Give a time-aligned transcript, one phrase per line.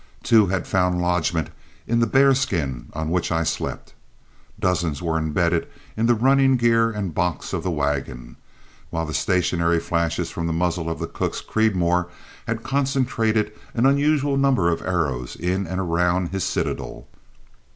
[0.23, 1.51] Two had found lodgment
[1.85, 3.93] in the bear skin on which I slept.
[4.59, 8.35] Dozens were imbedded in the running gear and box of the wagon,
[8.89, 12.09] while the stationary flashes from the muzzle of the cook's Creedmoor
[12.47, 17.07] had concentrated an unusual number of arrows in and around his citadel.